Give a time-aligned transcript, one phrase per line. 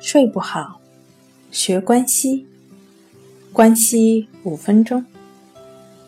[0.00, 0.80] 睡不好，
[1.50, 2.46] 学关西，
[3.52, 5.04] 关西五分钟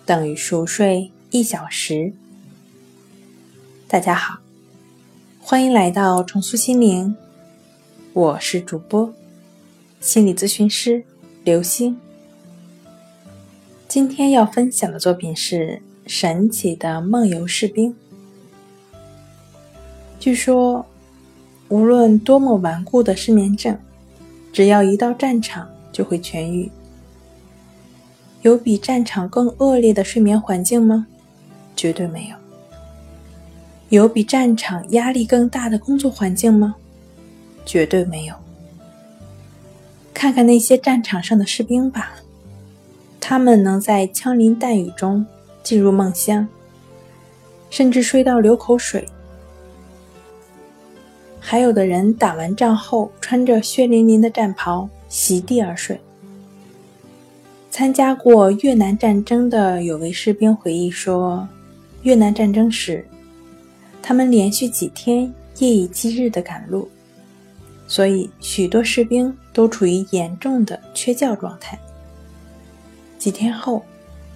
[0.07, 2.13] 等于熟睡一小时。
[3.89, 4.39] 大家好，
[5.41, 7.17] 欢迎来到重塑心灵，
[8.13, 9.13] 我是主播
[10.01, 11.05] 心理咨询师
[11.43, 11.99] 刘星。
[13.89, 17.93] 今天要分享的作品是《神奇的梦游士兵》。
[20.21, 20.87] 据说。
[21.71, 23.79] 无论多么顽固的失眠症，
[24.53, 26.71] 只要一到战场就会痊愈。
[28.43, 31.07] 有比战场更恶劣的睡眠环境吗？
[31.77, 32.37] 绝对没有。
[33.91, 36.75] 有比战场压力更大的工作环境吗？
[37.65, 38.35] 绝对没有。
[40.13, 42.15] 看看那些战场上的士兵吧，
[43.21, 45.25] 他们能在枪林弹雨中
[45.63, 46.49] 进入梦乡，
[47.71, 49.09] 甚至睡到流口水。
[51.43, 55.99] 还有的人打完仗后，穿着血淋淋的战袍席地而睡。
[57.71, 61.49] 参加过越南战争的有位士兵回忆说，
[62.03, 63.05] 越南战争时，
[64.03, 66.89] 他们连续几天夜以继日的赶路，
[67.89, 71.79] 所以许多士兵都处于严重的缺觉状态。
[73.19, 73.83] 几天后，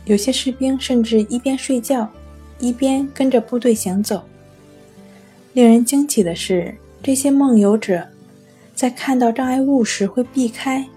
[0.07, 2.09] 有些士兵甚至一边睡觉，
[2.59, 4.23] 一边跟着部队行走。
[5.53, 6.75] 令人惊奇的是。
[7.05, 8.09] 这些梦游者
[8.75, 10.89] 在看到障碍物时会避开，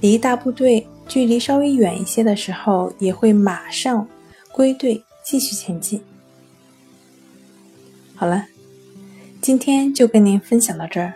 [0.00, 4.06] 离大部队距离稍微远一些的时候，也会马上
[4.52, 6.00] 归队继续前进。
[8.14, 8.46] 好了，
[9.40, 11.12] 今天就跟您分享到这儿，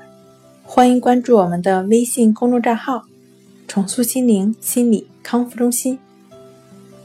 [0.65, 3.05] 欢迎关注我们的微信公众账号
[3.69, 5.97] “重塑心灵心理康复中心”，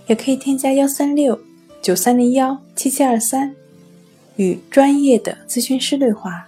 [0.09, 1.39] 也可以添加幺三六
[1.83, 3.55] 九三零幺七七二三，
[4.37, 6.47] 与专业的咨询师对话。